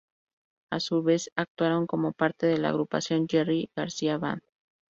[0.71, 4.41] A su vez, actuaron como parte de la agrupación Jerry Garcia Band.